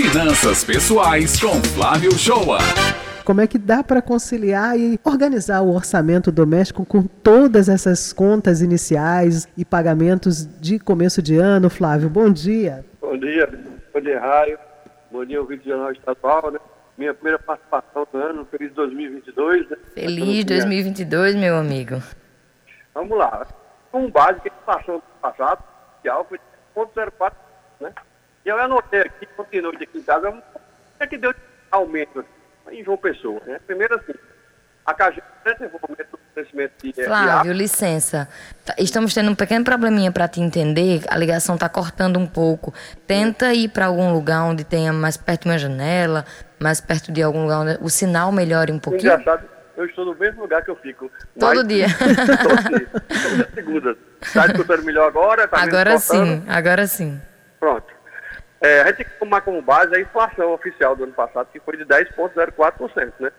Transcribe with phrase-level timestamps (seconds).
[0.00, 2.58] Finanças Pessoais com Flávio Shoa.
[3.24, 8.62] Como é que dá para conciliar e organizar o orçamento doméstico com todas essas contas
[8.62, 12.08] iniciais e pagamentos de começo de ano, Flávio?
[12.08, 12.84] Bom dia.
[13.00, 13.50] Bom dia,
[13.92, 14.56] bom dia, Raio.
[15.10, 16.60] Bom dia, Rio de Janeiro Estadual, né?
[16.96, 19.76] Minha primeira participação do ano, feliz 2022, né?
[19.94, 22.00] Feliz 2022, meu amigo.
[22.94, 23.48] Vamos lá.
[23.90, 25.64] Com base que passou no passado,
[26.04, 26.38] que foi
[26.86, 27.32] 0,04,
[27.80, 27.92] né?
[28.44, 30.42] E eu anotei aqui, continuo aqui em casa, o
[31.00, 31.38] é que deu de
[31.70, 32.24] aumento
[32.70, 33.60] em João Pessoa, né?
[33.66, 34.14] Primeiro assim,
[34.86, 37.04] a um aumento do crescimento de...
[37.04, 38.28] Flávio, de licença.
[38.64, 42.72] Tá, estamos tendo um pequeno probleminha para te entender, a ligação está cortando um pouco.
[43.06, 46.24] Tenta ir para algum lugar onde tenha mais perto de uma janela,
[46.58, 49.12] mais perto de algum lugar onde o sinal melhore um pouquinho.
[49.12, 49.46] Engraçado,
[49.76, 51.10] eu estou no mesmo lugar que eu fico.
[51.38, 51.86] Todo dia.
[52.42, 52.88] Todo dia.
[52.88, 53.96] Toda segunda.
[54.22, 55.46] Está escutando melhor agora?
[55.46, 57.20] Tá agora sim, agora sim.
[57.60, 57.87] Pronto.
[58.60, 61.60] É, a gente tem que tomar como base a inflação oficial do ano passado, que
[61.60, 63.30] foi de 10,04%, né?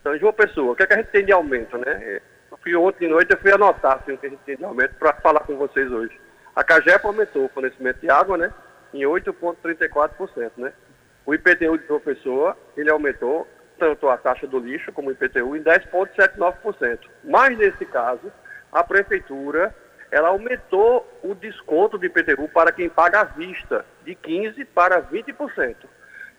[0.00, 2.20] Então, de uma pessoa, o que, é que a gente tem de aumento, né?
[2.50, 4.64] Eu fui ontem de noite, eu fui anotar assim, o que a gente tem de
[4.64, 6.18] aumento para falar com vocês hoje.
[6.54, 8.52] A CAGEP aumentou o fornecimento de água, né?
[8.92, 10.72] Em 8,34%, né?
[11.24, 13.46] O IPTU de uma pessoa, ele aumentou
[13.78, 16.98] tanto a taxa do lixo como o IPTU em 10,79%.
[17.24, 18.32] Mas nesse caso,
[18.72, 19.74] a prefeitura
[20.10, 25.76] ela aumentou o desconto do IPTU para quem paga à vista, de 15% para 20%.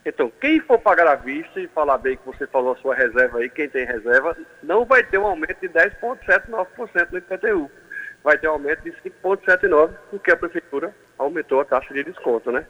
[0.06, 3.40] Então, quem for pagar à vista e falar bem que você falou a sua reserva
[3.40, 7.70] aí, quem tem reserva, não vai ter um aumento de 10,79% no IPTU.
[8.24, 12.66] Vai ter um aumento de 5,79%, porque a prefeitura aumentou a taxa de desconto, né?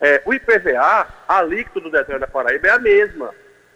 [0.00, 3.32] É, o IPVA, a alíquota do Detran da Paraíba é a mesma.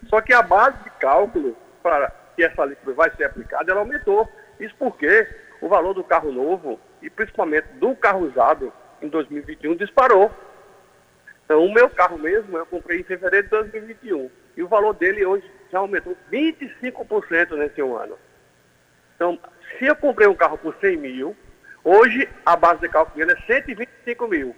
[0.08, 4.28] Só que a base de cálculo para que essa alíquota vai ser aplicada, ela aumentou.
[4.58, 5.26] Isso porque
[5.60, 10.30] o valor do carro novo, e principalmente do carro usado, em 2021 disparou.
[11.44, 14.30] Então, o meu carro mesmo, eu comprei em fevereiro de 2021.
[14.56, 18.18] E o valor dele hoje já aumentou 25% nesse um ano.
[19.14, 19.38] Então,
[19.78, 21.36] se eu comprei um carro por 100 mil,
[21.84, 24.54] hoje a base de cálculo dele é 125 mil.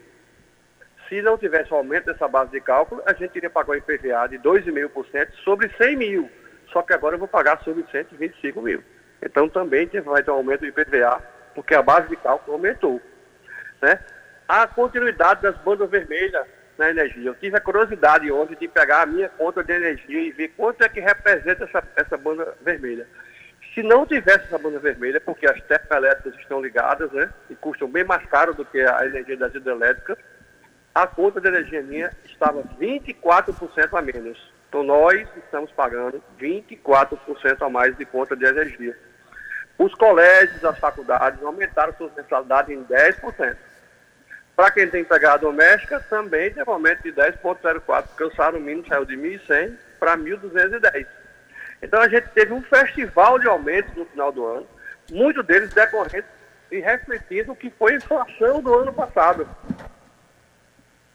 [1.09, 4.29] Se não tivesse o aumento dessa base de cálculo, a gente iria pagar o IPVA
[4.29, 6.31] de 2,5% sobre 100 mil.
[6.73, 8.83] Só que agora eu vou pagar sobre 125 mil.
[9.23, 11.23] Então também vai ter um aumento do IPVA,
[11.55, 13.01] porque a base de cálculo aumentou.
[13.83, 13.99] Né?
[14.49, 16.47] A continuidade das bandas vermelhas
[16.81, 17.29] na energia.
[17.29, 20.83] Eu tive a curiosidade ontem de pegar a minha conta de energia e ver quanto
[20.83, 23.07] é que representa essa, essa banda vermelha.
[23.75, 28.03] Se não tivesse essa banda vermelha, porque as termoelétricas estão ligadas, né, e custam bem
[28.03, 30.19] mais caro do que a energia das hidrelétricas,
[30.95, 34.53] a conta de energia minha estava 24% a menos.
[34.69, 38.97] Então nós estamos pagando 24% a mais de conta de energia.
[39.81, 43.57] Os colégios, as faculdades aumentaram suas mensalidades em 10%.
[44.55, 48.87] Para quem tem empregada doméstica, também teve um aumento de 10,04%, porque o salário mínimo
[48.87, 51.07] saiu de 1.100 para 1.210.
[51.81, 54.67] Então a gente teve um festival de aumentos no final do ano,
[55.11, 56.29] muitos deles decorrentes
[56.71, 59.49] e refletindo o que foi a inflação do ano passado.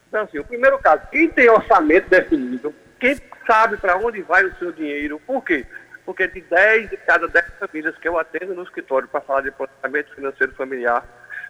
[0.08, 3.16] Então, assim, o primeiro caso, quem tem orçamento definido, quem
[3.46, 5.68] sabe para onde vai o seu dinheiro, por quê?
[6.06, 9.52] Porque de 10 de cada 10 famílias que eu atendo no escritório para falar de
[9.52, 11.04] planejamento financeiro familiar,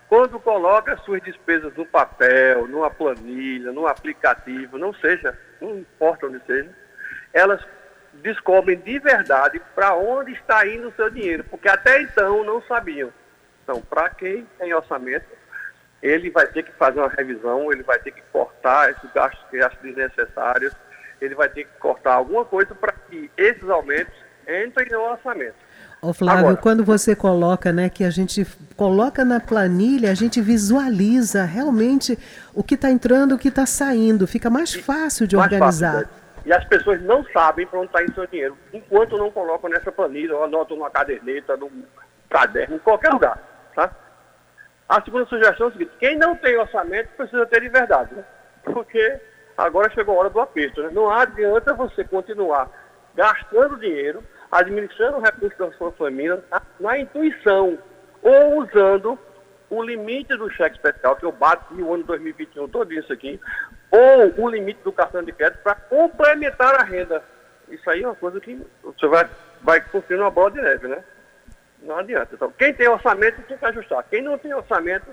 [0.07, 6.41] quando coloca suas despesas no papel, numa planilha, num aplicativo, não seja, não importa onde
[6.45, 6.69] seja,
[7.33, 7.61] elas
[8.13, 13.11] descobrem de verdade para onde está indo o seu dinheiro, porque até então não sabiam.
[13.63, 15.25] Então, para quem tem orçamento,
[16.01, 19.57] ele vai ter que fazer uma revisão, ele vai ter que cortar esses gastos que
[19.57, 20.73] acham desnecessários,
[21.19, 24.13] ele vai ter que cortar alguma coisa para que esses aumentos
[24.47, 25.55] entrem no orçamento.
[26.01, 28.45] Ô Flávio, Agora, quando você coloca, né, que a gente
[28.75, 32.17] coloca na planilha, a gente visualiza realmente
[32.53, 35.93] o que está entrando, o que está saindo, fica mais fácil de mais organizar.
[35.93, 36.21] Fácil, né?
[36.45, 39.91] E as pessoas não sabem para onde está indo seu dinheiro, enquanto não colocam nessa
[39.91, 41.83] planilha, ou anotam numa caderneta, num
[42.29, 43.39] caderno, em qualquer lugar.
[43.75, 43.89] Tá?
[44.87, 48.23] A segunda sugestão é a seguinte, quem não tem orçamento precisa ter de verdade, né?
[48.63, 49.19] porque
[49.57, 50.83] agora chegou a hora do aperto.
[50.83, 50.89] Né?
[50.91, 52.69] Não adianta você continuar
[53.15, 54.23] gastando dinheiro
[54.55, 56.43] administrando o recurso da sua família
[56.79, 57.77] na intuição
[58.21, 59.19] ou usando
[59.69, 63.39] o limite do cheque especial, que eu bati no ano 2021 todo isso aqui,
[63.91, 67.21] ou o limite do cartão de crédito para complementar a renda.
[67.69, 69.27] Isso aí é uma coisa que você vai,
[69.61, 71.03] vai construir uma bola de neve, né?
[71.81, 72.29] Não adianta.
[72.33, 74.03] Então, quem tem orçamento tem que ajustar.
[74.09, 75.07] Quem não tem orçamento,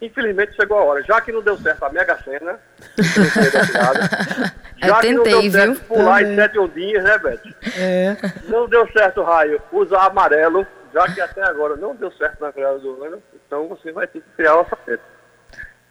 [0.00, 1.02] infelizmente chegou a hora.
[1.02, 2.60] Já que não deu certo a Mega Sena,
[4.86, 5.84] já que não deu certo viu?
[5.84, 7.40] pular em sete ondinhas, né, Beth?
[7.78, 8.16] É.
[8.48, 12.78] Não deu certo, Raio, usar amarelo, já que até agora não deu certo na virada
[12.78, 15.02] do ano, então você vai ter que criar o orçamento.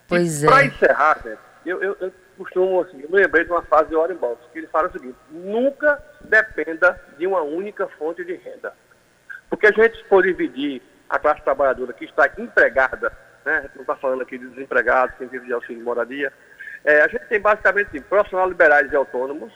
[0.07, 0.49] Pois e é.
[0.49, 3.95] Para encerrar, Beth, eu, eu, eu, costumam, assim, eu me lembrei de uma frase de
[3.95, 8.73] Warren Buffett, que ele fala o seguinte, nunca dependa de uma única fonte de renda.
[9.49, 13.11] Porque a gente pode dividir a classe trabalhadora que está empregada,
[13.45, 16.31] né, a gente não está falando aqui de desempregados, quem vive de auxílio de moradia,
[16.83, 19.53] é, a gente tem basicamente assim, profissionais liberais e autônomos,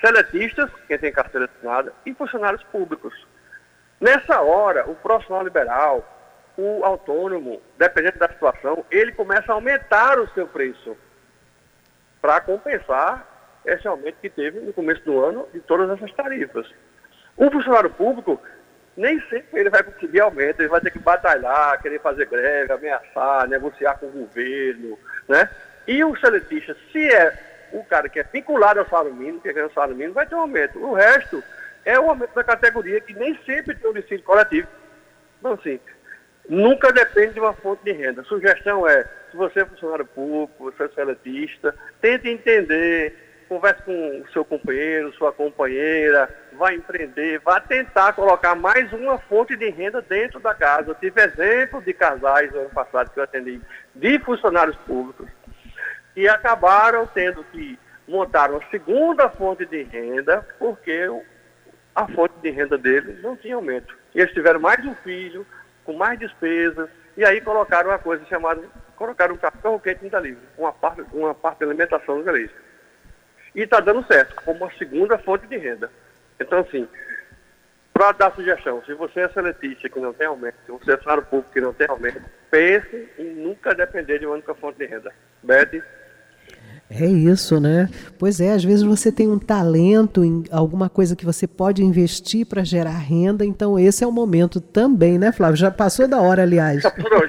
[0.00, 3.26] seletistas, quem tem carteira assinada, e funcionários públicos.
[4.00, 6.04] Nessa hora, o profissional liberal,
[6.56, 10.96] o autônomo, dependendo da situação, ele começa a aumentar o seu preço
[12.20, 13.26] para compensar
[13.64, 16.70] esse aumento que teve no começo do ano de todas essas tarifas.
[17.36, 18.40] O funcionário público,
[18.96, 23.48] nem sempre ele vai conseguir aumento, ele vai ter que batalhar, querer fazer greve, ameaçar,
[23.48, 25.50] negociar com o governo, né?
[25.86, 29.66] E o seletista, se é o cara que é vinculado ao salário mínimo, que ganha
[29.66, 30.78] o salário mínimo, vai ter um aumento.
[30.78, 31.42] O resto
[31.84, 34.68] é o aumento da categoria, que nem sempre tem um dissídio coletivo.
[35.38, 35.78] Então, assim,
[36.48, 38.22] nunca depende de uma fonte de renda.
[38.22, 43.14] A sugestão é, se você é funcionário público, você é seletista, tente entender,
[43.48, 49.56] converse com o seu companheiro, sua companheira, vai empreender, vá tentar colocar mais uma fonte
[49.56, 50.90] de renda dentro da casa.
[50.90, 53.60] Eu tive exemplo de casais no ano passado que eu atendi,
[53.94, 55.28] de funcionários públicos,
[56.16, 57.78] e acabaram tendo que
[58.08, 61.08] montar uma segunda fonte de renda, porque
[61.94, 63.94] a fonte de renda deles não tinha aumento.
[64.14, 65.46] E eles tiveram mais um filho,
[65.84, 68.62] com mais despesas, e aí colocaram uma coisa chamada,
[68.96, 72.50] colocaram um café quente no livre, uma parte, uma parte da alimentação no galês.
[73.54, 75.90] E está dando certo, como uma segunda fonte de renda.
[76.40, 76.88] Então, assim,
[77.92, 81.24] para dar sugestão, se você é seletista que não tem aumento, se você é funcionário
[81.24, 85.12] público que não tem aumento, pense em nunca depender de uma única fonte de renda.
[85.42, 85.82] Beth?
[86.88, 87.88] É isso, né?
[88.18, 92.46] Pois é, às vezes você tem um talento em alguma coisa que você pode investir
[92.46, 95.56] para gerar renda, então esse é o momento também, né, Flávio?
[95.56, 96.82] Já passou da hora, aliás.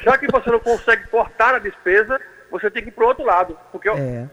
[0.04, 2.19] Já que você não consegue cortar a despesa,
[2.51, 3.57] você tem que ir para o outro lado.
[3.71, 4.30] Porque é.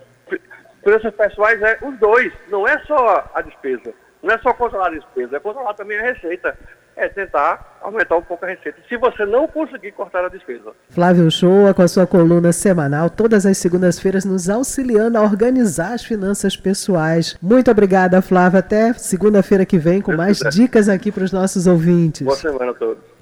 [0.82, 3.94] preços pessoais é os dois, não é só a despesa.
[4.22, 6.56] Não é só controlar a despesa, é controlar também a receita
[6.96, 10.72] é tentar aumentar um pouco a receita, se você não conseguir cortar a despesa.
[10.90, 16.04] Flávio Shoa, com a sua coluna semanal, todas as segundas-feiras, nos auxiliando a organizar as
[16.04, 17.36] finanças pessoais.
[17.42, 18.58] Muito obrigada, Flávio.
[18.58, 22.22] Até segunda-feira que vem com mais dicas aqui para os nossos ouvintes.
[22.22, 23.13] Boa semana a todos.